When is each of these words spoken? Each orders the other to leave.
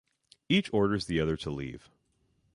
Each 0.49 0.73
orders 0.73 1.05
the 1.05 1.19
other 1.19 1.37
to 1.37 1.51
leave. 1.51 1.87